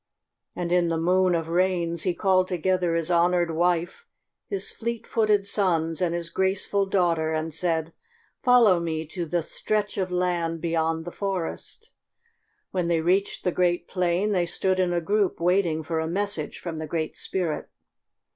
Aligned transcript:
And 0.55 0.71
in 0.71 0.87
the 0.87 0.97
Moon 0.97 1.35
of 1.35 1.47
Rains 1.49 2.01
he 2.01 2.15
called 2.15 2.47
together 2.47 2.95
his 2.95 3.11
honoured 3.11 3.51
wife, 3.51 4.07
his 4.47 4.71
fleet 4.71 5.05
footed 5.05 5.45
sons, 5.45 6.01
and 6.01 6.15
his 6.15 6.31
graceful 6.31 6.87
daughter, 6.87 7.31
and 7.33 7.53
said, 7.53 7.93
"Follow 8.41 8.79
me 8.79 9.05
to 9.05 9.27
the 9.27 9.43
stretch 9.43 9.99
of 9.99 10.11
land 10.11 10.59
beyond 10.59 11.05
the 11.05 11.11
forest." 11.11 11.91
When 12.71 12.87
they 12.87 13.01
reached 13.01 13.43
the 13.43 13.51
great 13.51 13.87
plain, 13.87 14.31
they 14.31 14.47
stood 14.47 14.79
in 14.79 14.91
a 14.91 15.01
group 15.01 15.39
waiting 15.39 15.83
for 15.83 15.99
a 15.99 16.07
message 16.07 16.57
from 16.57 16.77
the 16.77 16.87
Great 16.87 17.15
Spirit. 17.15 17.69